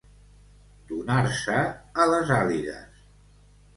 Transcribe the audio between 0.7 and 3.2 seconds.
Donar-se a les àligues.